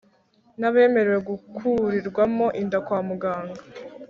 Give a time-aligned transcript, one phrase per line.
[0.59, 3.61] n’abemerewe gukurirwamo inda kwa muganga